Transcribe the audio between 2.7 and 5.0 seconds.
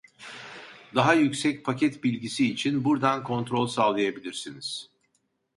burdan kontrol sağlayabilirsiniz